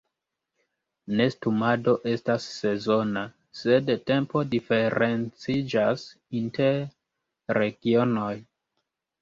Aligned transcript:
Nestumado 1.19 1.93
estas 2.11 2.47
sezona, 2.61 3.23
sed 3.61 3.91
tempo 4.13 4.43
diferenciĝas 4.55 6.09
inter 6.43 6.83
regionoj. 7.61 8.35